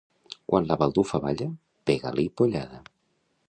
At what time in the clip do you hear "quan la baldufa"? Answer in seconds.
0.51-1.21